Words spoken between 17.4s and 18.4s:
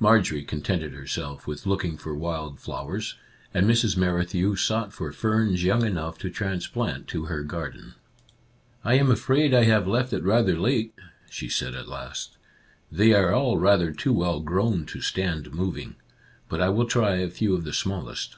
of the smallest.